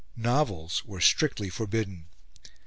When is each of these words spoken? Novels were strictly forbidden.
Novels 0.17 0.83
were 0.83 0.99
strictly 0.99 1.47
forbidden. 1.47 2.07